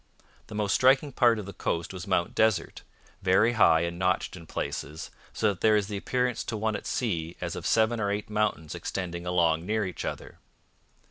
[0.47, 2.81] The most striking part of the coast was Mount Desert,
[3.21, 6.87] 'very high and notched in places, so that there is the appearance to one at
[6.87, 10.39] sea as of seven or eight mountains extending along near each other.'